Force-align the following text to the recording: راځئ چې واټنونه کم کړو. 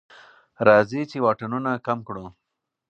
راځئ 0.67 1.01
چې 1.11 1.17
واټنونه 1.25 1.71
کم 1.85 1.99
کړو. 2.07 2.25